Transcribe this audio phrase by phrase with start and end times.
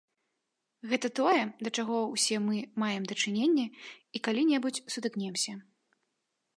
[0.93, 5.53] Гэта тое, да чаго ўсе мы маем дачыненне і калі-небудзь сутыкнемся.